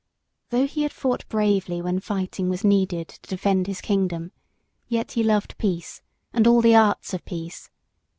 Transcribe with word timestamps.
]Though 0.49 0.65
he 0.65 0.81
had 0.81 0.93
fought 0.93 1.29
bravely 1.29 1.79
when 1.79 1.99
fighting 1.99 2.49
was 2.49 2.63
needed 2.63 3.07
to 3.07 3.29
defend 3.29 3.67
his 3.67 3.81
kingdom, 3.81 4.31
yet 4.87 5.11
he 5.11 5.21
loved 5.21 5.55
peace 5.59 6.01
and 6.33 6.47
all 6.47 6.59
the 6.61 6.73
arts 6.73 7.13
of 7.13 7.23
peace. 7.23 7.69